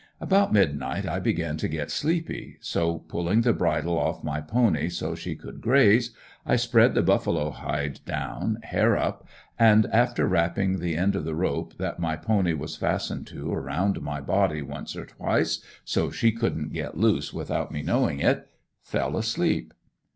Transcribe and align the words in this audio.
About 0.19 0.51
midnight 0.51 1.07
I 1.07 1.19
began 1.19 1.57
to 1.57 1.67
get 1.67 1.91
sleepy, 1.91 2.57
so, 2.59 2.97
pulling 2.97 3.41
the 3.41 3.53
bridle 3.53 3.95
off 3.99 4.23
my 4.23 4.41
pony 4.41 4.89
so 4.89 5.13
she 5.13 5.35
could 5.35 5.61
graze, 5.61 6.09
I 6.43 6.55
spread 6.55 6.95
the 6.95 7.03
buffalo 7.03 7.51
hide 7.51 7.99
down, 8.03 8.57
hair 8.63 8.97
up, 8.97 9.27
and 9.59 9.85
after 9.93 10.27
wrapping 10.27 10.79
the 10.79 10.95
end 10.97 11.15
of 11.15 11.23
the 11.23 11.35
rope, 11.35 11.77
that 11.77 11.99
my 11.99 12.15
pony 12.15 12.53
was 12.55 12.75
fastened 12.77 13.27
to 13.27 13.53
around 13.53 14.01
my 14.01 14.21
body 14.21 14.63
once 14.63 14.95
or 14.95 15.05
twice 15.05 15.63
so 15.85 16.09
she 16.09 16.31
couldn't 16.31 16.73
get 16.73 16.97
loose 16.97 17.31
without 17.31 17.71
me 17.71 17.83
knowing 17.83 18.21
it, 18.21 18.49
fell 18.81 19.15
asleep. 19.15 19.71